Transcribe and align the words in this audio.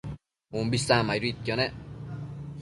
umbi 0.61 0.75
isacmaiduidquio 0.81 1.55
nec 1.61 1.73